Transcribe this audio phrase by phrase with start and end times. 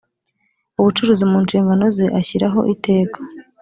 [0.79, 3.19] ubucuruzi mu nshingano ze ashyiraho iteka